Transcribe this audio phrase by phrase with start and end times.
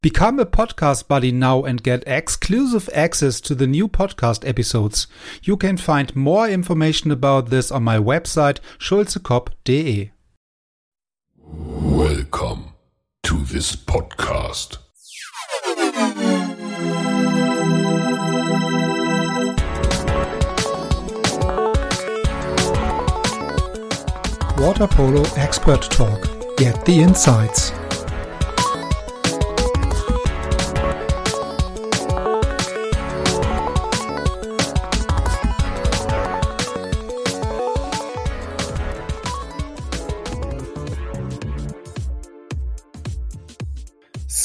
[0.00, 5.08] Become a podcast buddy now and get exclusive access to the new podcast episodes.
[5.42, 10.12] You can find more information about this on my website schulzekop.de.
[11.42, 12.74] Welcome
[13.24, 14.78] to this podcast.
[24.60, 26.56] Water Polo Expert Talk.
[26.56, 27.72] Get the insights.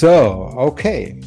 [0.03, 1.21] So, okay.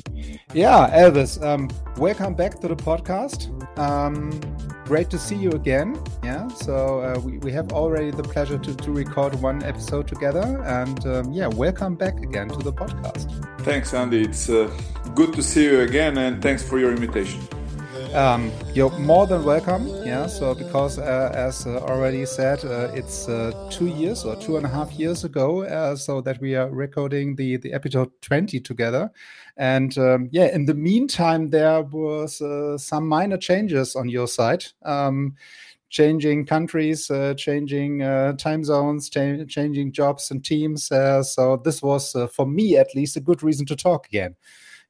[0.52, 3.48] Yeah, Elvis, um, welcome back to the podcast.
[3.78, 4.38] Um,
[4.84, 5.98] great to see you again.
[6.22, 10.62] Yeah, so uh, we, we have already the pleasure to, to record one episode together.
[10.66, 13.32] And um, yeah, welcome back again to the podcast.
[13.62, 14.20] Thanks, Andy.
[14.20, 14.70] It's uh,
[15.14, 17.40] good to see you again, and thanks for your invitation.
[18.14, 19.86] Um, you're more than welcome.
[20.04, 20.26] Yeah.
[20.26, 24.64] So because uh, as uh, already said, uh, it's uh, two years or two and
[24.64, 29.10] a half years ago, uh, so that we are recording the the episode 20 together.
[29.56, 34.64] And um, yeah, in the meantime, there was uh, some minor changes on your side.
[34.84, 35.34] Um,
[35.88, 38.00] changing countries, changing
[38.38, 40.86] time zones, cha- changing jobs and teams.
[40.86, 44.34] so this was, for me at least, a good reason to talk again.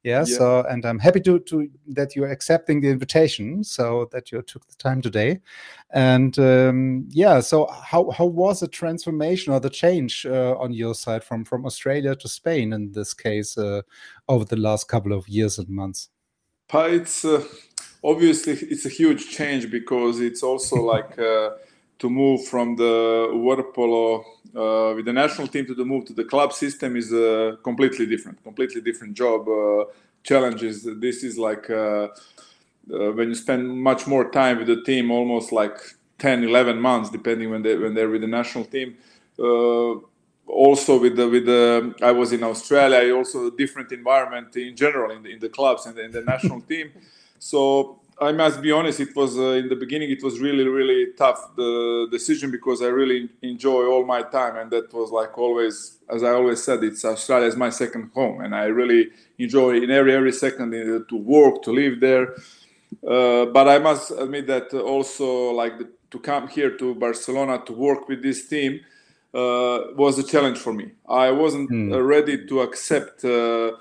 [0.07, 4.31] Yeah, yeah, so and i'm happy to to that you're accepting the invitation so that
[4.31, 5.41] you took the time today.
[5.91, 10.95] And um, yeah so how how was the transformation or the change uh, on your
[10.95, 13.83] side from from australia to spain in this case uh,
[14.29, 16.09] over the last couple of years and months?
[16.73, 17.43] It's uh,
[18.05, 21.51] obviously it's a huge change because it's also like uh,
[21.99, 24.21] to move from the water polo
[24.55, 28.07] uh, with the national team to the move to the club system is a completely
[28.07, 29.49] different, completely different job.
[29.49, 29.85] Uh,
[30.27, 30.87] challenges.
[31.07, 32.09] This is like uh,
[32.93, 35.77] uh, when you spend much more time with the team, almost like
[36.19, 38.97] 10, 11 months, depending when they when they're with the national team.
[39.39, 39.95] Uh,
[40.47, 45.11] also with the with the I was in Australia, also a different environment in general
[45.17, 46.91] in the in the clubs and in the national team.
[47.39, 49.01] So I must be honest.
[49.01, 50.11] It was uh, in the beginning.
[50.11, 54.71] It was really, really tough the decision because I really enjoy all my time, and
[54.71, 58.55] that was like always, as I always said, it's Australia is my second home, and
[58.55, 62.35] I really enjoy in every every second uh, to work, to live there.
[63.07, 67.73] Uh, but I must admit that also, like the, to come here to Barcelona to
[67.73, 68.81] work with this team
[69.35, 70.93] uh, was a challenge for me.
[71.07, 72.07] I wasn't mm.
[72.07, 73.73] ready to accept uh,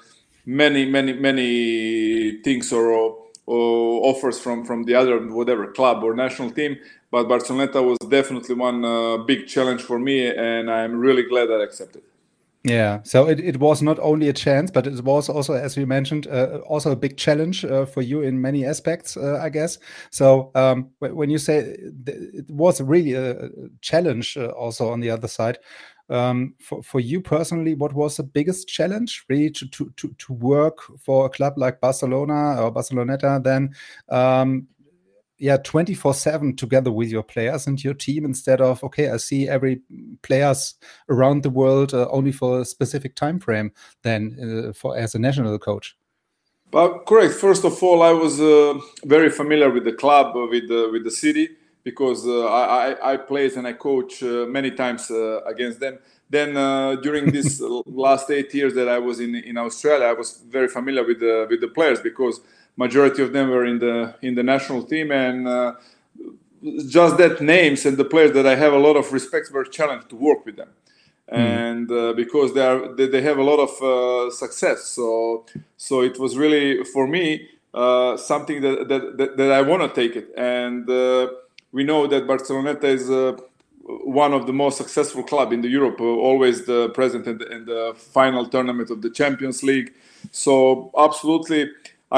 [0.45, 6.77] many, many, many things or offers from from the other whatever club or national team.
[7.11, 11.61] But Barcelona was definitely one uh, big challenge for me, and I'm really glad that
[11.61, 12.03] I accepted.
[12.65, 15.85] Yeah, so it, it was not only a chance, but it was also, as you
[15.85, 19.77] mentioned, uh, also a big challenge uh, for you in many aspects, uh, I guess.
[20.09, 23.51] So um, when you say it was really a
[23.81, 25.59] challenge, uh, also on the other side,
[26.09, 30.33] um, for, for you personally, what was the biggest challenge really to, to, to, to
[30.33, 33.43] work for a club like Barcelona or Barceloneta?
[33.43, 33.73] Then?
[34.09, 34.67] Um,
[35.37, 39.49] yeah 24 7 together with your players and your team instead of okay i see
[39.49, 39.81] every
[40.21, 40.75] players
[41.09, 43.71] around the world uh, only for a specific time frame
[44.03, 44.37] then
[44.69, 45.97] uh, for as a national coach.
[46.71, 50.67] But correct first of all i was uh, very familiar with the club uh, with
[50.69, 51.49] the with the city
[51.85, 55.99] because uh, I, I played and I coach uh, many times uh, against them.
[56.27, 56.55] Then
[57.01, 61.03] during this last eight years that I was in in Australia, I was very familiar
[61.05, 62.41] with the with the players because
[62.75, 65.37] majority of them were in the in the national team and
[66.97, 70.09] just that names and the players that I have a lot of respect were challenged
[70.09, 70.71] to work with them.
[71.31, 71.37] Mm.
[71.37, 75.43] and uh, because they are they, they have a lot of uh, success so
[75.75, 79.89] so it was really for me uh, something that, that, that, that I want to
[80.01, 80.87] take it and
[81.75, 83.33] we know that Barceloneta is uh,
[84.21, 87.47] one of the most successful club in the Europe, uh, always the present in the,
[87.55, 89.93] in the, final tournament of the Champions League.
[90.31, 91.69] So absolutely,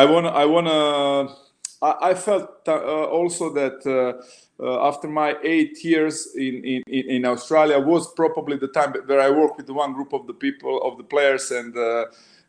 [0.02, 1.36] I want I want to.
[1.82, 3.78] I, I, felt uh, also that.
[3.86, 4.24] Uh,
[4.60, 9.30] uh, after my eight years in, in, in Australia was probably the time where I
[9.30, 12.06] worked with one group of the people of the players and uh,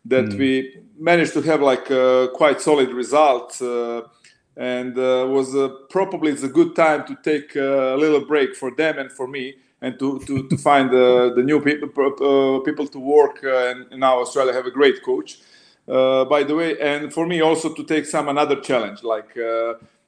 [0.06, 0.38] that mm.
[0.38, 1.84] we managed to have like
[2.34, 3.60] quite solid results
[4.58, 8.74] and uh, was uh, probably it's a good time to take a little break for
[8.74, 12.86] them and for me and to, to, to find uh, the new people uh, people
[12.88, 14.52] to work uh, and now australia.
[14.52, 15.38] Have a great coach.
[15.88, 19.34] Uh, by the way and for me also to take some another challenge like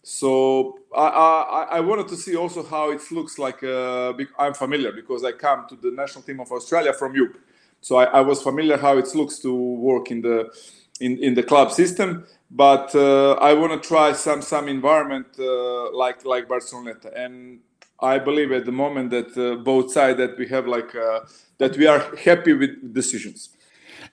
[0.02, 5.24] so I, I, I, wanted to see also how it looks like i'm familiar because
[5.24, 7.34] i come to the national team of australia from youth
[7.80, 10.50] So I, I was familiar how it looks to work in the
[11.00, 12.26] in, in the club system.
[12.50, 17.60] But uh, I want to try some some environment uh, like like Barceloneta, and
[18.00, 20.92] I believe at the moment that uh, both sides that we have like
[21.58, 23.50] that we are happy with decisions.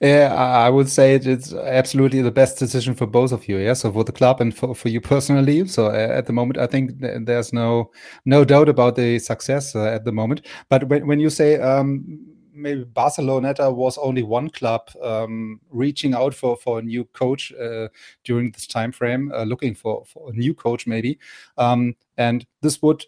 [0.01, 3.57] Yeah, I would say it's absolutely the best decision for both of you.
[3.57, 5.67] Yeah, so for the club and for, for you personally.
[5.67, 7.89] So at the moment, I think there's no
[8.25, 10.45] no doubt about the success uh, at the moment.
[10.69, 12.19] But when when you say um,
[12.57, 17.87] maybe Barceloneta was only one club um, reaching out for for a new coach uh,
[18.23, 21.19] during this time frame, uh, looking for for a new coach maybe,
[21.57, 23.05] um, and this would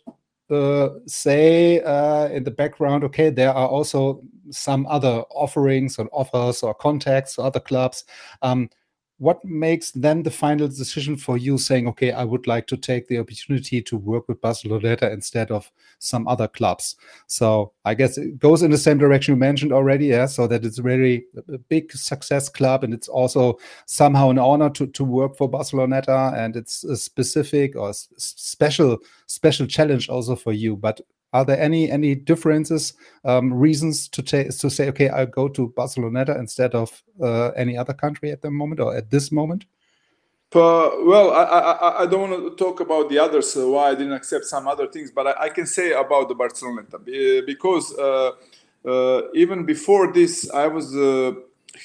[0.49, 6.63] uh, say uh, in the background, okay, there are also some other offerings or offers
[6.63, 8.05] or contacts or other clubs.
[8.41, 8.69] Um,
[9.19, 13.07] what makes then the final decision for you saying, okay, I would like to take
[13.07, 15.69] the opportunity to work with Barceloneta instead of
[15.99, 16.95] some other clubs?
[17.27, 20.25] So I guess it goes in the same direction you mentioned already, yeah.
[20.25, 24.87] So that it's really a big success club, and it's also somehow an honor to,
[24.87, 30.77] to work for Barceloneta, and it's a specific or special special challenge also for you.
[30.77, 31.01] But
[31.33, 32.93] are there any any differences,
[33.23, 37.77] um, reasons to take to say, okay, I'll go to Barceloneta instead of uh, any
[37.77, 39.65] other country at the moment or at this moment?
[40.51, 43.93] Uh, well, I, I, I, don't want to talk about the others uh, why I
[43.93, 48.31] didn't accept some other things, but I, I can say about the Barceloneta because uh,
[48.83, 51.33] uh, even before this, I was uh,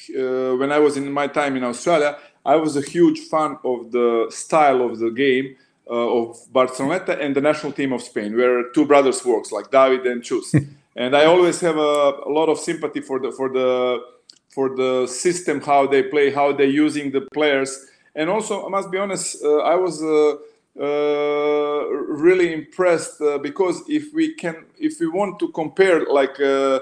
[0.08, 2.16] when I was in my time in Australia,
[2.46, 7.34] I was a huge fan of the style of the game uh, of Barceloneta and
[7.34, 10.54] the national team of Spain, where two brothers works like David and Chus.
[10.96, 14.02] and I always have a, a, lot of sympathy for the for the
[14.48, 18.90] for the system, how they play, how they're using the players, and also I must
[18.90, 20.02] be honest, uh, I was.
[20.02, 20.36] Uh,
[20.76, 26.80] uh, really impressed uh, because if we can if we want to compare like uh,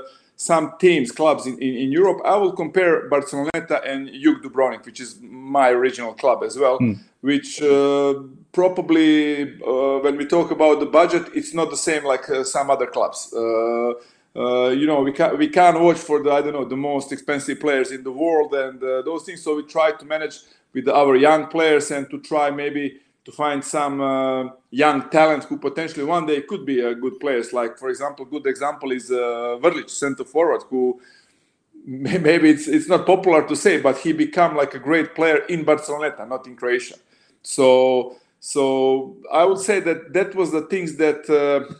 [0.50, 5.00] some teams clubs in, in, in, Europe I will compare Barceloneta and Jug Dubrovnik which
[5.00, 6.98] is my original club as well mm.
[7.20, 8.14] which uh,
[8.52, 12.70] probably uh, when we talk about the budget, it's not the same like uh, some
[12.70, 13.32] other clubs.
[13.34, 13.92] Uh,
[14.34, 17.12] uh you know, we can't we can't watch for the I don't know the most
[17.12, 19.42] expensive players in the world and uh, those things.
[19.42, 20.40] So we try to manage
[20.72, 25.56] with our young players and to try maybe to find some uh, young talent who
[25.56, 27.52] potentially one day could be a good players.
[27.52, 31.00] Like for example, good example is uh, Vrlic, center forward, who
[31.86, 35.64] maybe it's it's not popular to say, but he become like a great player in
[35.64, 36.96] Barcelona, not in Croatia.
[37.42, 41.74] So so I would say that that was the things that uh,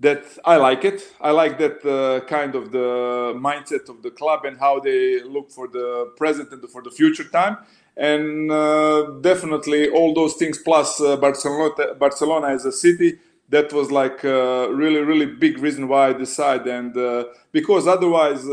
[0.00, 1.10] that I like it.
[1.22, 5.50] I like that uh, kind of the mindset of the club and how they look
[5.50, 7.56] for the present and for the future time.
[7.96, 13.18] And uh, definitely all those things plus uh, Barcelona, Barcelona as a city.
[13.48, 17.86] That was like a uh, really, really big reason why I decided, and uh, because
[17.86, 18.44] otherwise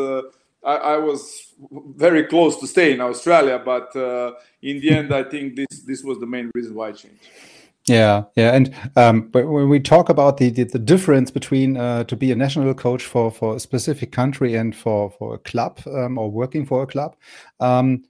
[0.64, 1.54] I, I, was
[1.96, 6.04] very close to stay in Australia, but uh, in the end, I think this this
[6.04, 7.28] was the main reason why I changed.
[7.88, 12.06] Yeah, yeah, and um, but when we talk about the the, the difference between uh,
[12.06, 15.82] to be a national coach for for a specific country and for for a club
[15.88, 17.16] um, or working for a club,
[17.60, 18.04] um,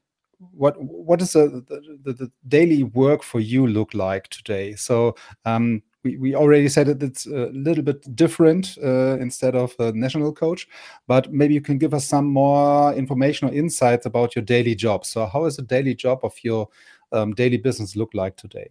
[0.51, 1.63] what what does the,
[2.03, 4.75] the, the daily work for you look like today?
[4.75, 9.73] So um, we, we already said that it's a little bit different uh, instead of
[9.79, 10.67] a national coach,
[11.07, 15.05] but maybe you can give us some more information or insights about your daily job.
[15.05, 16.67] So, how is the daily job of your
[17.11, 18.69] um, daily business look like today?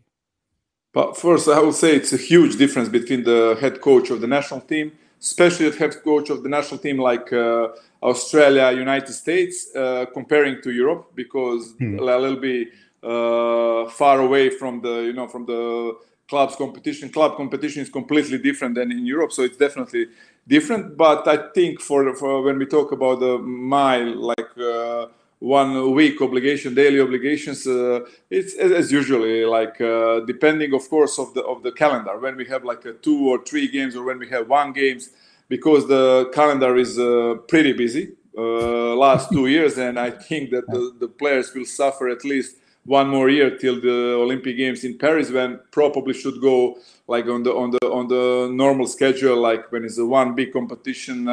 [0.92, 4.26] But first, I would say it's a huge difference between the head coach of the
[4.26, 7.68] national team, especially the head coach of the national team like uh,
[8.02, 11.98] Australia, United States, uh, comparing to Europe, because hmm.
[11.98, 12.68] a little bit
[13.02, 15.96] uh, far away from the you know from the
[16.28, 17.08] clubs competition.
[17.10, 20.06] Club competition is completely different than in Europe, so it's definitely
[20.48, 20.96] different.
[20.96, 25.06] But I think for, for when we talk about the mile, like uh,
[25.42, 27.98] one week obligation, daily obligations, uh,
[28.30, 32.16] it's as usually like uh, depending, of course, of the of the calendar.
[32.16, 35.10] When we have like a two or three games, or when we have one games,
[35.48, 38.12] because the calendar is uh, pretty busy.
[38.38, 42.56] Uh, last two years, and I think that the, the players will suffer at least
[42.84, 47.42] one more year till the Olympic Games in Paris, when probably should go like on
[47.42, 51.28] the on the on the normal schedule, like when it's a one big competition.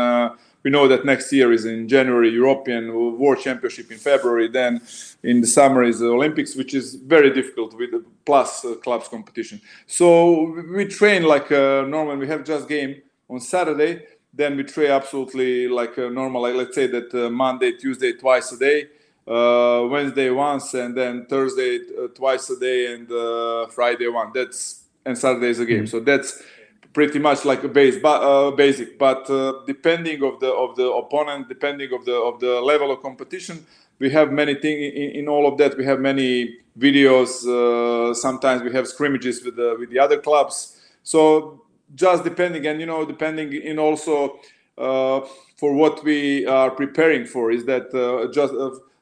[0.59, 4.47] Uh, we know that next year is in January European World Championship in February.
[4.47, 4.81] Then
[5.23, 9.07] in the summer is the Olympics, which is very difficult with the plus uh, clubs
[9.07, 9.61] competition.
[9.87, 12.17] So we train like uh, normal.
[12.17, 14.05] We have just game on Saturday.
[14.33, 16.41] Then we train absolutely like a normal.
[16.41, 18.87] Like let's say that uh, Monday, Tuesday, twice a day
[19.29, 24.31] uh, Wednesday once, and then Thursday uh, twice a day, and uh, Friday one.
[24.33, 25.83] That's and Saturday is a game.
[25.83, 25.85] Mm-hmm.
[25.85, 26.41] So that's
[26.93, 28.97] pretty much like a base, but uh, basic.
[28.97, 33.01] But uh, depending of the of the opponent, depending of the of the level of
[33.01, 33.65] competition,
[33.99, 35.77] we have many things in, in, all of that.
[35.77, 37.45] We have many videos.
[37.45, 40.79] Uh, sometimes we have scrimmages with the with the other clubs.
[41.03, 41.61] So
[41.95, 44.39] just depending, and you know, depending in also
[44.77, 45.21] uh,
[45.57, 47.51] for what we are preparing for.
[47.51, 48.53] Is that uh, just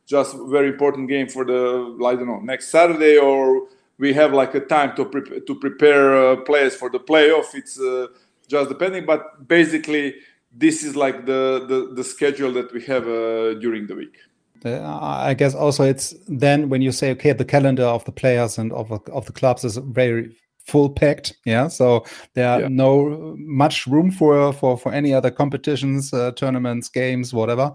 [0.06, 3.68] just very important game for the I don't know next Saturday or
[4.00, 7.54] we have like a time to pre- to prepare uh, players for the playoff.
[7.54, 8.08] It's uh,
[8.48, 10.16] just depending, but basically
[10.52, 14.18] this is like the the, the schedule that we have uh, during the week.
[14.66, 18.58] Uh, I guess also it's then when you say okay, the calendar of the players
[18.58, 20.36] and of of the clubs is very
[20.68, 22.68] full packed yeah so there are yeah.
[22.70, 27.72] no much room for for for any other competitions uh, tournaments games whatever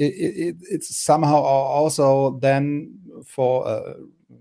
[0.00, 2.92] it, it, it's somehow also then
[3.24, 3.94] for uh,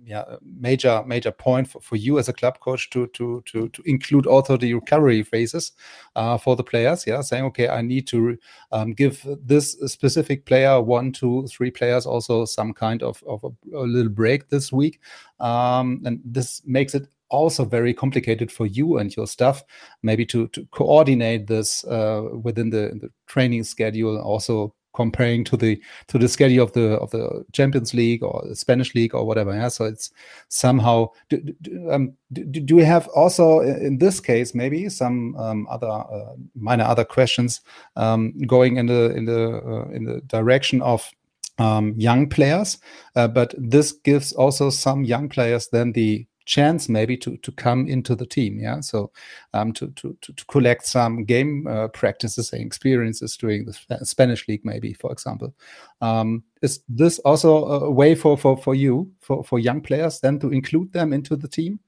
[0.06, 0.24] yeah
[0.60, 4.26] major major point for, for you as a club coach to to to to include
[4.26, 5.72] also the recovery phases
[6.16, 8.38] uh, for the players yeah saying okay i need to
[8.72, 13.78] um, give this specific player one two three players also some kind of, of a,
[13.78, 15.00] a little break this week.
[15.40, 19.64] Um, and this makes it also very complicated for you and your staff
[20.04, 25.82] maybe to, to coordinate this uh, within the, the training schedule also comparing to the
[26.08, 29.54] to the schedule of the of the Champions League or the Spanish League or whatever.
[29.54, 30.12] Yeah, so it's
[30.50, 31.10] somehow.
[31.30, 35.88] Do, do, um, do, do we have also in this case maybe some um, other
[35.88, 37.62] uh, minor other questions
[37.96, 41.10] um, going in the in the uh, in the direction of
[41.58, 42.78] um, young players,
[43.16, 47.88] uh, but this gives also some young players then the chance maybe to to come
[47.88, 48.82] into the team yeah?
[48.82, 49.12] So
[49.54, 54.66] um to to to, collect some game uh, practices and experiences during the spanish league
[54.66, 55.54] maybe for example.
[56.02, 60.40] Um is this also a way for for for you for for young players then
[60.40, 61.80] to include them into the team?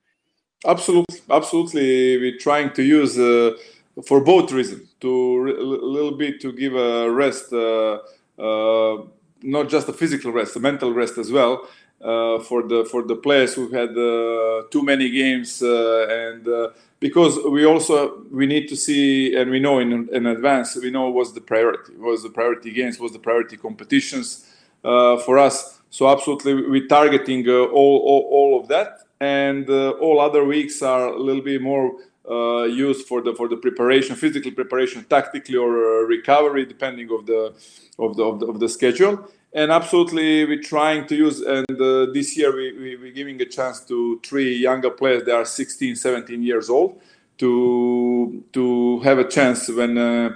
[0.65, 2.17] Absolutely absolutely.
[2.17, 3.51] We're trying to use uh,
[4.07, 5.63] for both reasons to a
[5.95, 7.99] little bit to give a rest uh,
[8.39, 9.03] uh,
[9.43, 11.67] not just a physical rest a mental rest as well
[12.01, 16.67] Uh, for the for the players who had uh, too many games uh, and uh,
[16.99, 21.09] because we also we need to see and we know in, in advance we know
[21.09, 25.79] what's the priority was the priority games was the priority competitions uh, for us.
[25.91, 31.17] So absolutely we're targeting all, all, all of that and all other weeks are a
[31.17, 31.95] little bit more
[32.29, 37.25] uh, used for the for the preparation, physical preparation, tactically or uh, recovery, depending of
[37.25, 37.53] the
[37.99, 39.29] of the, of the of the schedule.
[39.55, 43.45] And absolutely we're trying to use and uh, this year we, we, we're giving a
[43.45, 46.99] chance to three younger players They are 16 17 years old
[47.37, 50.35] to to have a chance when uh,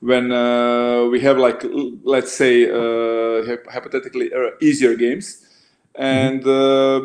[0.00, 1.62] when uh, we have like
[2.02, 5.46] let's say uh, hypothetically easier games.
[5.94, 7.00] And uh,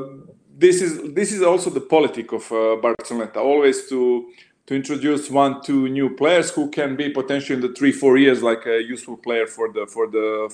[0.57, 2.47] this is this is also the politic of
[2.81, 4.27] barcelona always to
[4.67, 8.41] to introduce one two new players who can be potentially in the three four years
[8.41, 10.49] like a useful player for the for the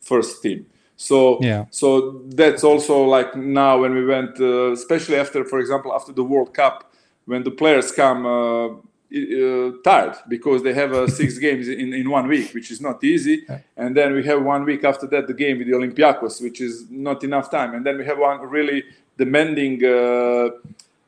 [0.00, 0.66] first team.
[0.96, 1.66] So yeah.
[1.70, 6.24] so that's also like now when we went, uh, especially after, for example, after the
[6.24, 6.90] World Cup,
[7.26, 12.08] when the players come uh, uh, tired because they have uh, six games in, in
[12.08, 13.42] one week, which is not easy.
[13.46, 13.58] Yeah.
[13.76, 16.86] And then we have one week after that the game with the Olympiacos, which is
[16.90, 17.74] not enough time.
[17.74, 18.84] And then we have one really
[19.16, 20.48] demanding uh,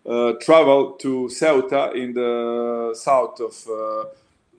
[0.09, 3.69] uh, travel to Ceuta in the south of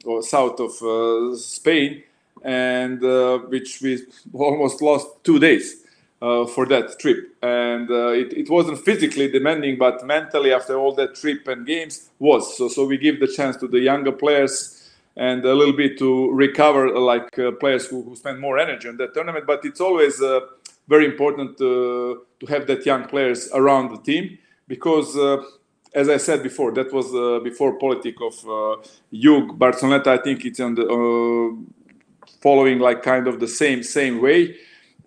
[0.06, 2.04] or south of Spain
[2.44, 4.02] and uh, which we
[4.34, 5.84] almost lost two days
[6.22, 7.36] uh, for that trip.
[7.42, 12.10] And uh, it, it wasn't physically demanding, but mentally after all that trip and games
[12.20, 12.58] was.
[12.58, 14.76] So, so we give the chance to the younger players
[15.16, 18.98] and a little bit to recover, like uh, players who, who spend more energy on
[18.98, 19.46] that tournament.
[19.46, 20.42] But it's always uh,
[20.90, 25.42] very important to, to have that young players around the team because uh,
[25.94, 28.82] as I said before, that was uh, before politic of uh,
[29.14, 30.04] Jug Barcelona.
[30.06, 31.50] I think it's on the uh,
[32.42, 34.56] following like kind of the same same way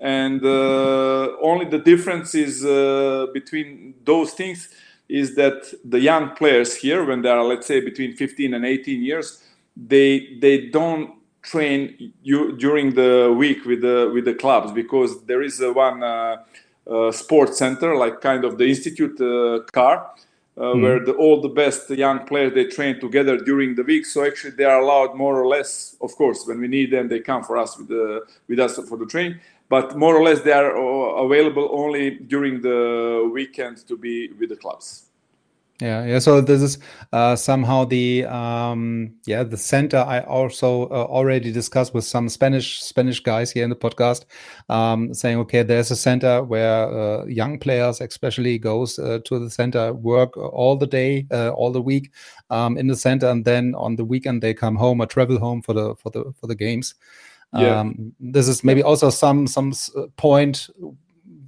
[0.02, 4.68] and uh, only the difference is uh, between those things
[5.08, 9.00] is that the young players here when they are let's say between 15 and 18
[9.02, 9.44] years
[9.76, 15.42] they they don't train you during the week with the with the clubs because there
[15.42, 16.36] is a one uh,
[16.88, 20.12] uh sports center like kind of the institute uh, CAR
[20.56, 20.82] mm.
[20.82, 24.06] where the, all the best young players they train together during the week.
[24.06, 25.96] So actually, they are allowed more or less.
[26.00, 28.96] Of course, when we need them, they come for us with the with us for
[28.96, 29.40] the training.
[29.68, 34.50] But more or less, they are uh, available only during the weekend to be with
[34.50, 35.06] the clubs.
[35.82, 36.18] Yeah, yeah.
[36.20, 36.78] So this is
[37.12, 39.96] uh, somehow the um, yeah the center.
[39.96, 44.26] I also uh, already discussed with some Spanish Spanish guys here in the podcast,
[44.68, 49.50] um, saying okay, there's a center where uh, young players, especially, goes uh, to the
[49.50, 52.12] center, work all the day, uh, all the week
[52.50, 55.62] um, in the center, and then on the weekend they come home or travel home
[55.62, 56.94] for the for the for the games.
[57.52, 57.80] Yeah.
[57.80, 59.72] Um, this is maybe also some some
[60.16, 60.70] point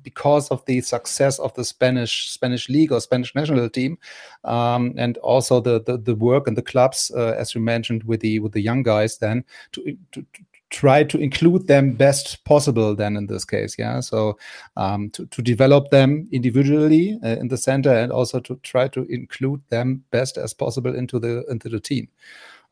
[0.04, 3.99] because of the success of the Spanish Spanish league or Spanish national team,
[4.44, 8.20] um, and also the, the, the work in the clubs, uh, as you mentioned with
[8.20, 12.96] the with the young guys, then to, to, to try to include them best possible
[12.96, 14.00] then in this case yeah?
[14.00, 14.37] So
[14.76, 19.04] um, to, to develop them individually uh, in the center and also to try to
[19.04, 22.08] include them best as possible into the into the team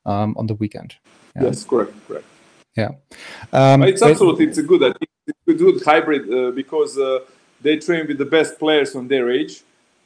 [0.05, 0.97] um, on the weekend
[1.37, 1.45] yeah.
[1.45, 2.27] yes correct correct.
[2.77, 2.93] Yeah.
[3.53, 4.93] Um, it's absolutely it's a good i
[5.49, 7.21] a good hybrid uh, because uh,
[7.61, 9.63] they train with the best players on their age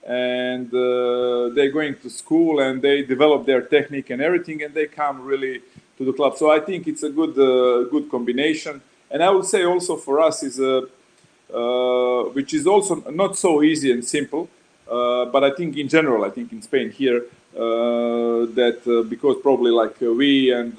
[0.07, 4.87] and uh, they're going to school and they develop their technique and everything and they
[4.87, 5.61] come really
[5.99, 7.35] to the club so i think it's a good
[7.91, 8.81] good combination
[9.11, 10.87] and i would say also for us is a
[11.53, 14.49] uh, which is also not so easy and simple.
[14.91, 17.23] Uh, but I think in general, I think in Spain here,
[17.57, 20.77] uh, that because probably like we and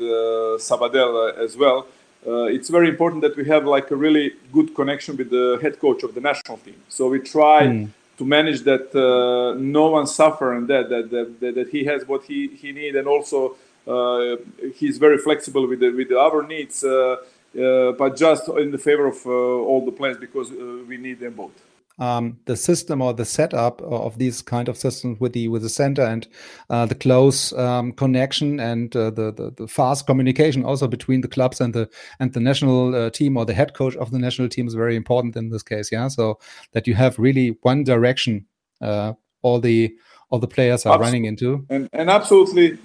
[0.60, 1.97] Sabadell as well, uh,
[2.28, 6.04] it's very important that we have like a really good connection with the head coach
[6.04, 6.76] of the national team.
[6.90, 7.90] So we try mm.
[8.18, 12.24] to manage that uh, no one suffer and that that, that that he has what
[12.24, 13.56] he he need and also
[13.88, 14.36] uh,
[14.76, 17.16] he's very flexible with the, with the other needs, uh,
[17.58, 21.34] uh, but just in the favor of uh, all the players because we need them
[21.34, 21.67] both
[22.00, 25.70] um, the system or the setup of these kind of systems with the with the
[25.70, 26.28] center and
[26.70, 31.28] uh, the close um, connection and uh, the, the, the fast communication also between the
[31.28, 31.90] clubs and the
[32.20, 34.96] and the national uh, team or the head coach of the national team is very
[34.96, 35.92] important in this case.
[35.92, 36.40] Yeah, so
[36.74, 38.46] that you have really one direction
[38.82, 39.96] uh, all the
[40.30, 41.66] all the players are running into.
[41.70, 42.78] And and absolutely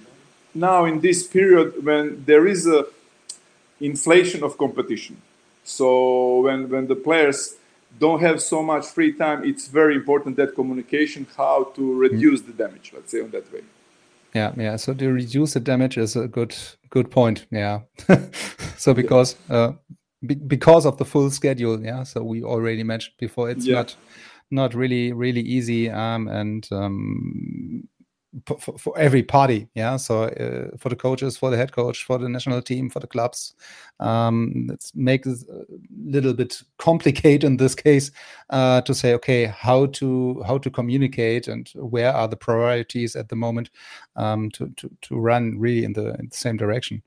[0.54, 2.87] now in this period when there is a
[3.81, 5.21] inflation of competition.
[5.64, 7.57] So when when the players
[7.99, 12.46] don't have so much free time, it's very important that communication, how to reduce mm.
[12.46, 13.62] the damage, let's say on that way.
[14.34, 14.76] Yeah, yeah.
[14.76, 16.56] So to reduce the damage is a good
[16.90, 17.46] good point.
[17.50, 17.80] Yeah.
[18.78, 19.72] so because uh,
[20.25, 22.02] be, because of the full schedule, yeah.
[22.04, 23.75] So we already mentioned before, it's yeah.
[23.75, 23.96] not
[24.50, 25.90] not really really easy.
[25.90, 27.88] Um, and um,
[28.47, 29.97] for, for, every party yeah?
[29.97, 33.07] So uh, for the coaches for the head coach for the national team for the
[33.07, 33.55] clubs.
[34.01, 35.64] Um let's make it a
[36.05, 38.11] little bit complicated in this case
[38.51, 43.29] uh, to say okay how to how to communicate and where are the priorities at
[43.29, 43.71] the moment
[44.16, 47.03] um, to, to to run really in the, in the same direction.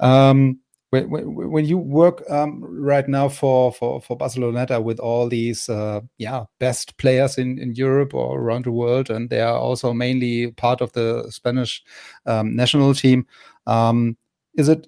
[0.00, 5.28] Um, when, when, when you work um, right now for, for, for Barceloneta with all
[5.28, 9.58] these uh, yeah best players in, in Europe or around the world, and they are
[9.58, 11.82] also mainly part of the Spanish
[12.26, 13.26] um, national team,
[13.66, 14.16] um,
[14.54, 14.86] is it?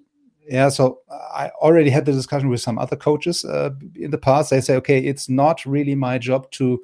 [0.49, 0.99] Yeah, so
[1.33, 4.51] I already had the discussion with some other coaches uh, in the past.
[4.51, 6.83] They say, okay, it's not really my job to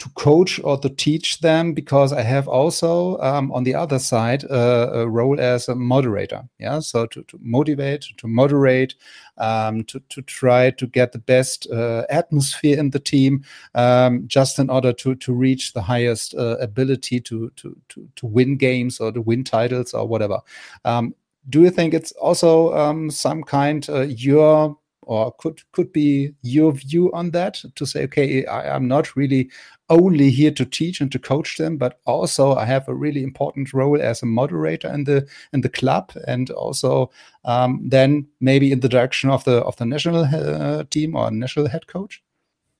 [0.00, 4.44] to coach or to teach them because I have also um, on the other side
[4.50, 6.42] uh, a role as a moderator.
[6.58, 8.94] Yeah, so to, to motivate, to moderate,
[9.36, 14.58] um, to to try to get the best uh, atmosphere in the team, um, just
[14.58, 19.00] in order to to reach the highest uh, ability to, to to to win games
[19.00, 20.40] or to win titles or whatever.
[20.84, 21.14] Um,
[21.48, 26.72] do you think it's also um, some kind uh, your or could could be your
[26.72, 29.50] view on that to say okay I, am not really
[29.90, 33.74] only here to teach and to coach them, but also I have a really important
[33.74, 37.10] role as a moderator in the in the club, and also
[37.44, 41.68] um, then maybe in the direction of the of the national uh, team or national
[41.68, 42.22] head coach.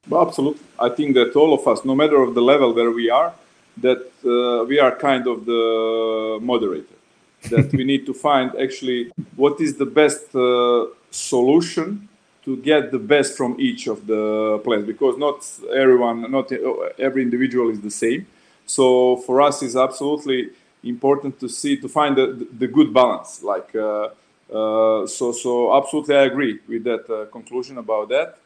[0.09, 0.62] Well, absolutely.
[0.79, 3.35] I think that all of us, no matter of the level where we are,
[3.79, 6.94] that uh, we are kind of the moderator.
[7.49, 12.07] that we need to find actually what is the best uh, solution
[12.44, 16.50] to get the best from each of the players because not everyone, not
[16.98, 18.26] every individual is the same.
[18.66, 20.50] So for us, it's absolutely
[20.83, 23.42] important to see to find the, the good balance.
[23.42, 24.11] Like uh,
[24.53, 28.38] uh, so, so absolutely, I agree with that uh, conclusion about that.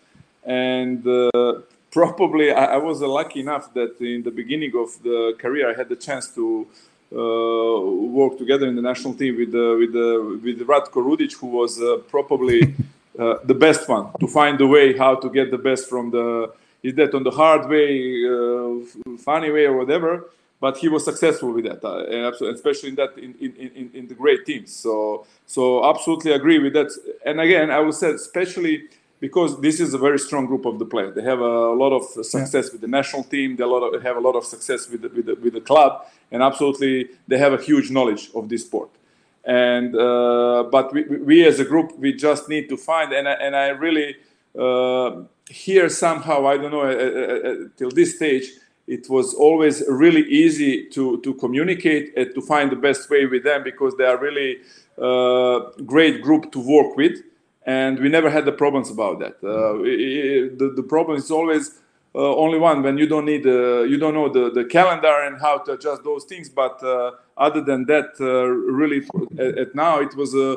[0.45, 5.71] And uh, probably, I, I, was lucky enough that in the beginning of the career,
[5.71, 6.67] I had the chance to.
[7.13, 9.95] Uh, work together in the national team with uh, with
[10.43, 12.75] with Ratko Rudic, who was probably
[13.19, 16.53] uh, the best one to find a way how to get the best from the
[16.83, 21.53] is that on the hard way uh, funny way or whatever but he was successful
[21.53, 25.85] with that uh, especially in that in, in, in, in, the great teams so so
[25.85, 26.91] absolutely agree with that
[27.25, 28.89] and again i would say especially
[29.21, 31.15] because this is a very strong group of the players.
[31.15, 32.73] They have a lot of success yeah.
[32.73, 33.57] with the national team.
[33.57, 35.61] They a lot of, have a lot of success with the, with the, with the
[35.61, 38.91] club, and absolutely they have a huge knowledge of this sport.
[39.47, 43.33] And uh, but we, we as a group we just need to find and I,
[43.33, 44.17] and I really
[44.59, 48.51] uh, here somehow I don't know uh, uh, uh, till this stage
[48.87, 53.45] it was always really easy to to communicate and to find the best way with
[53.45, 54.59] them because they are really
[54.99, 57.19] uh, great group to work with
[57.67, 59.37] and we never had the problems about that.
[59.87, 61.81] It, the, the problem is always
[62.21, 65.59] only one when you don't need uh, you don't know the, the calendar and how
[65.59, 66.49] to adjust those things.
[66.49, 69.07] But uh, other than that, uh, really,
[69.39, 70.57] at, at, now it was a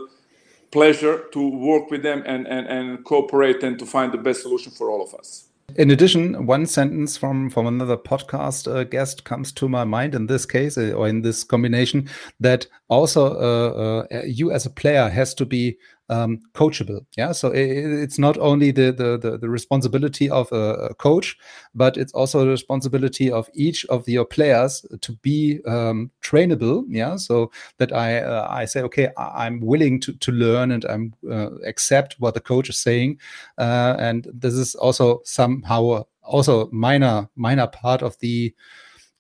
[0.72, 4.72] pleasure to work with them and, and, and cooperate and to find the best solution
[4.72, 5.46] for all of us.
[5.76, 10.28] In addition, one sentence from from another podcast uh, guest comes to my mind in
[10.28, 12.08] this case uh, or in this combination
[12.40, 15.78] that also uh, uh you as a player has to be
[16.10, 17.06] um, coachable.
[17.18, 21.38] Yeah, so it, it's not only the, the, the the responsibility of a, coach,
[21.76, 26.84] but it's also the responsibility of each of your players to be um, trainable.
[26.88, 31.14] Yeah, so that I uh, I say okay, I'm willing to to learn and I'm
[31.30, 33.20] uh, accept what the coach is saying,
[33.58, 38.54] uh, and this is also somehow also minor minor part of the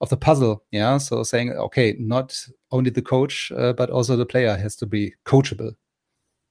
[0.02, 2.38] of the puzzle yeah so saying okay not
[2.72, 5.72] only the coach uh, but also the player has to be coachable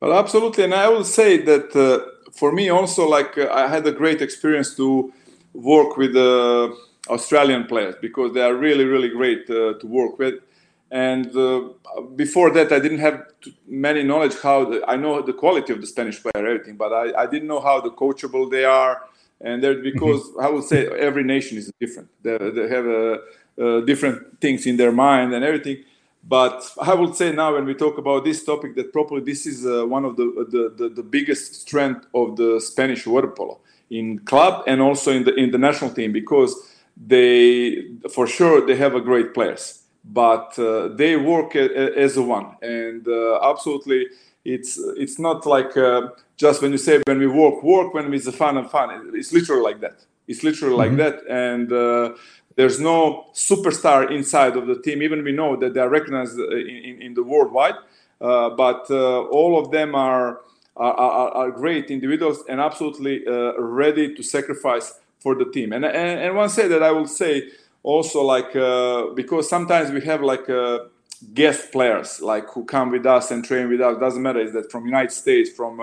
[0.00, 3.86] well, absolutely, and I will say that uh, for me also, like uh, I had
[3.86, 5.12] a great experience to
[5.54, 6.70] work with uh,
[7.08, 10.34] Australian players because they are really, really great uh, to work with.
[10.90, 11.70] And uh,
[12.14, 13.24] before that, I didn't have
[13.66, 17.22] many knowledge how the, I know the quality of the Spanish player, everything, but I,
[17.22, 19.02] I didn't know how the coachable they are.
[19.40, 20.40] And they're because mm-hmm.
[20.40, 22.08] I would say every nation is different.
[22.22, 25.84] They, they have uh, different things in their mind and everything
[26.28, 29.64] but I would say now, when we talk about this topic, that probably this is
[29.64, 33.60] uh, one of the, the, the, the, biggest strength of the Spanish water polo
[33.90, 36.52] in club and also in the in the national team because
[36.96, 42.16] they, for sure, they have a great players, but uh, they work a, a, as
[42.16, 44.06] a one, and uh, absolutely,
[44.44, 48.26] it's it's not like uh, just when you say when we work work when it's
[48.26, 49.12] a fun and fun.
[49.14, 50.04] It's literally like that.
[50.26, 50.96] It's literally mm-hmm.
[50.98, 52.16] like that, and uh,
[52.56, 55.02] there's no superstar inside of the team.
[55.02, 57.74] Even we know that they are recognized uh, in, in, the worldwide,
[58.20, 60.40] uh, but uh, all of them are,
[60.74, 65.74] are, are great individuals and absolutely uh, ready to sacrifice for the team.
[65.74, 67.50] And, and, and one say that I will say
[67.82, 70.78] also like uh, because sometimes we have like uh,
[71.34, 73.98] guest players like who come with us and train with us.
[74.00, 75.78] Doesn't matter is that from United States, from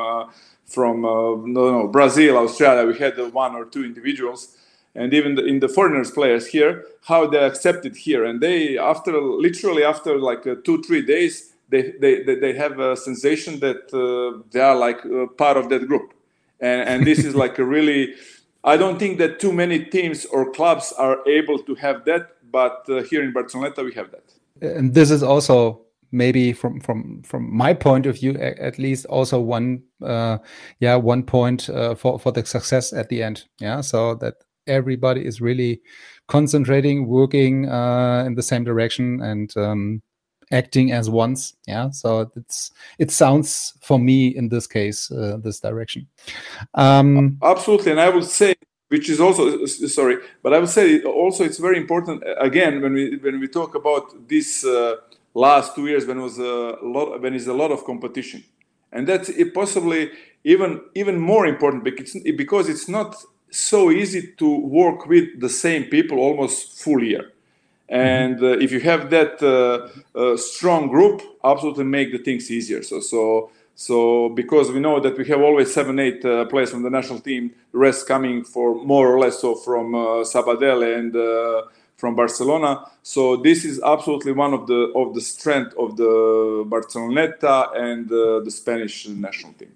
[0.66, 2.88] from no, no Brazil, Australia.
[2.88, 4.58] We had one or two individuals
[4.96, 8.24] and even the, in the foreigners players here how they accepted here.
[8.26, 12.96] And they after literally after like uh, two three days they, they, they have a
[12.96, 16.14] sensation that uh, they are like uh, part of that group.
[16.60, 18.14] And, and this is like a really
[18.64, 22.86] i don't think that too many teams or clubs are able to have that but
[22.88, 24.24] uh, here in barcelona we have that.
[24.62, 25.82] And this is also
[26.14, 30.38] maybe from from from my point of view at least also one uh,
[30.80, 33.46] yeah one point uh, for for the success at the end.
[33.60, 34.36] Yeah so that
[34.68, 35.82] everybody is really
[36.28, 40.02] concentrating, working uh, in the same direction, and um,
[40.52, 41.56] acting as once.
[41.68, 46.08] Yeah, so it's it sounds for me in this case uh, this direction.
[46.74, 48.56] Um, Absolutely, and I would say
[48.90, 53.18] which is also sorry, but I would say also it's very important again when we
[53.18, 54.98] when we talk about this uh,
[55.34, 58.44] last two years when was a lot when is a lot of competition,
[58.92, 60.12] and that's possibly
[60.44, 63.16] even even more important because because it's not
[63.54, 67.32] so easy to work with the same people almost full year.
[67.88, 72.82] And uh, if you have that uh, uh, strong group, absolutely make the things easier.
[72.82, 76.82] So, so, so because we know that we have always seven, eight uh, players from
[76.82, 81.70] the national team, rest coming for more or less so from uh, Sabadell and uh,
[81.98, 82.86] from Barcelona.
[83.04, 88.50] So this is absolutely one of the of the strength of the Barceloneta and the
[88.50, 89.72] Spanish national team.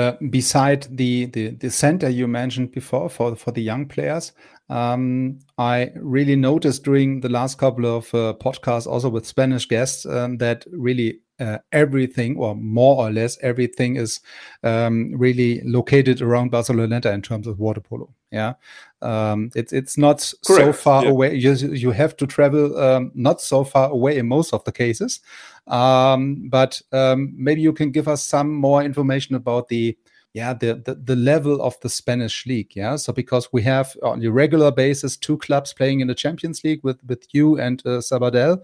[0.00, 4.32] Uh, beside the, the, the center you mentioned before for for the young players,
[4.70, 10.06] um, I really noticed during the last couple of uh, podcasts, also with Spanish guests,
[10.06, 14.20] um, that really uh, everything, or more or less everything, is
[14.62, 18.12] um, really located around Barceloneta in terms of water polo.
[18.30, 18.54] Yeah,
[19.02, 20.66] um, it's it's not Correct.
[20.66, 21.10] so far yeah.
[21.10, 21.34] away.
[21.34, 25.20] You you have to travel um, not so far away in most of the cases,
[25.66, 29.96] um, but um, maybe you can give us some more information about the
[30.32, 32.96] yeah the, the, the level of the spanish league yeah?
[32.96, 36.82] So because we have on a regular basis two clubs playing in the champions league
[36.82, 38.62] with with you and uh, sabadell.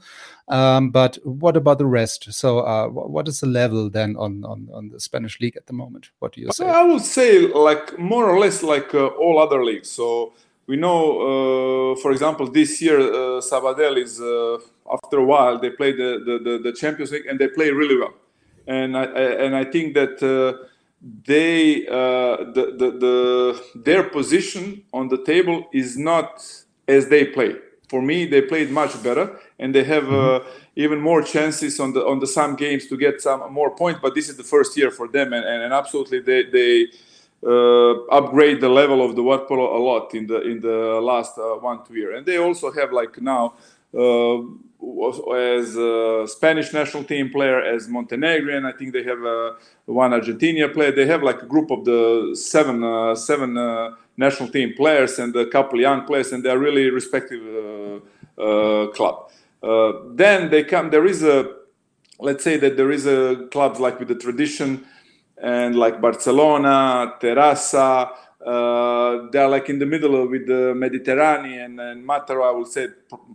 [0.49, 2.33] Um, but what about the rest?
[2.33, 5.73] So uh, what is the level then on, on on the spanish league at the
[5.73, 6.11] moment?
[6.21, 6.67] What do you say?
[6.67, 9.91] I would say like more or less like uh, all other leagues.
[9.91, 10.33] So
[10.67, 14.59] we know uh, for example this year uh, sabadell is uh,
[14.93, 17.99] after a while they play the, the, the, the champions league and they play really
[17.99, 18.15] well.
[18.69, 20.21] And i, I and i think that
[21.25, 26.45] they uh, the, the, the their position on the table is not
[26.89, 27.57] as they play.
[27.89, 30.49] For me, they played much better, and they have uh, mm-hmm.
[30.75, 34.01] even more chances on the on the some games to get some more points.
[34.03, 36.87] But this is the first year for them, and, and, and absolutely they they
[37.47, 41.39] uh, upgrade the level of the water polo a lot in the in the last
[41.39, 42.17] uh, one two year.
[42.17, 43.55] And they also have like now
[43.95, 48.65] as a Spanish national team player, as Montenegrin.
[48.65, 49.53] I think they have uh,
[49.87, 50.93] one Argentina player.
[50.93, 55.35] They have like a group of the seven uh, seven uh, national team players and
[55.37, 59.31] a couple young players, and they're really respective uh, uh, club.
[60.17, 60.91] then they come.
[60.91, 61.57] There is a
[62.19, 64.85] let's say that there is a clubs like with the tradition
[65.43, 68.11] and like Barcelona, Terrassa.
[68.47, 72.49] Uh, they're like in the middle with the Mediterranean and Mataró.
[72.49, 72.89] I will say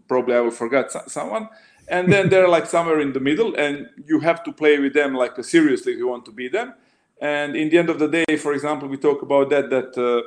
[0.08, 1.50] probably I will forget someone.
[1.90, 5.14] And then they're like somewhere in the middle, and you have to play with them
[5.14, 6.74] like seriously if you want to beat them.
[7.20, 10.22] And in the end of the day, for example, we talk about that that uh,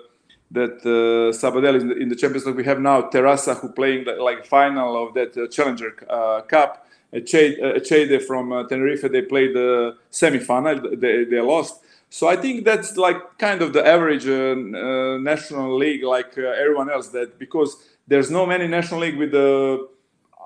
[0.50, 2.56] that uh, Sabadell in the, in the, Champions League.
[2.56, 6.86] We have now Terrassa who playing the, like final of that uh, Challenger uh, Cup.
[7.14, 10.96] Echeyde from uh, Tenerife, they played the semi-final.
[10.96, 15.76] They, they lost so I think that's like kind of the average uh, uh, national
[15.76, 17.08] league, like uh, everyone else.
[17.08, 19.88] That because there's no many national league with the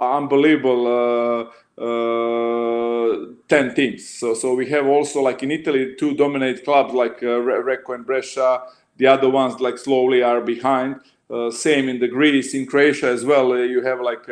[0.01, 4.09] unbelievable uh, uh, ten teams.
[4.09, 8.07] So so we have also like in Italy two dominate clubs like uh, Recco and
[8.07, 8.62] Brescia.
[8.97, 10.97] The other ones like slowly are behind.
[11.53, 13.57] same in the Greece, in Croatia as well.
[13.57, 14.27] you have like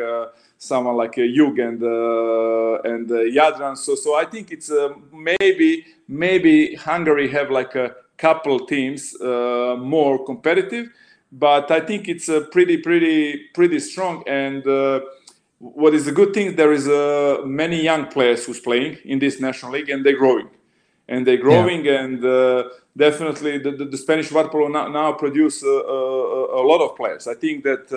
[0.57, 3.77] someone like a Jug and uh, and uh, Jadran.
[3.77, 9.75] So so I think it's uh, maybe maybe Hungary have like a couple teams uh,
[9.79, 10.89] more competitive,
[11.31, 14.23] but I think it's a pretty pretty pretty strong.
[14.27, 15.01] And uh,
[15.59, 19.39] what is a good thing there is uh, many young players who's playing in this
[19.39, 20.49] national league and they're growing,
[21.07, 22.01] and they're growing yeah.
[22.01, 22.71] and.
[22.97, 27.27] Definitely, the, the, the Spanish water now, now produce a, a, lot of players.
[27.27, 27.87] I think that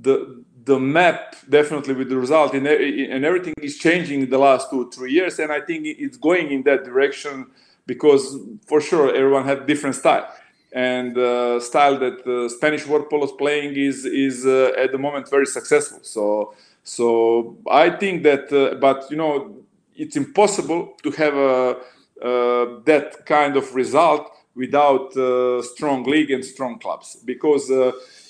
[0.00, 4.68] the the map definitely with the result and, and everything is changing in the last
[4.70, 7.46] two three years and i think it's going in that direction
[7.86, 10.28] because for sure everyone had different style.
[10.72, 15.30] And uh, style that spanish water polo is playing is is uh, at the moment
[15.30, 16.00] very successful.
[16.02, 19.56] So so i think that uh, but you know
[19.96, 21.76] it's impossible to have a,
[22.22, 27.70] uh, that kind of result without uh, strong league and strong clubs because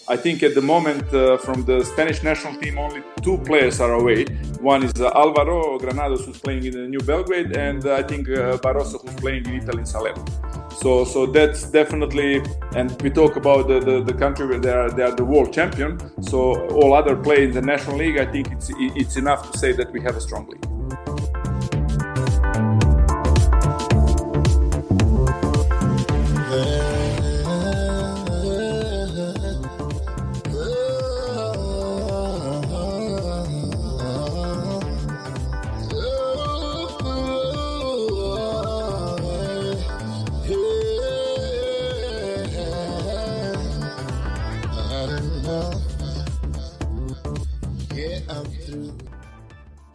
[0.09, 3.95] I think at the moment uh, from the Spanish national team, only two players are
[3.95, 4.25] away.
[4.61, 8.29] One is uh, Alvaro Granados, who's playing in the New Belgrade, and uh, I think
[8.29, 10.25] uh, Barroso, who's playing in Italy in Salerno.
[10.81, 12.41] So, so that's definitely,
[12.77, 15.53] and we talk about the, the, the, country where they are, they are the world
[15.53, 15.99] champion.
[16.23, 19.73] So all other play in the national league, I think it's it's enough to say
[19.73, 20.76] that we have a strong league.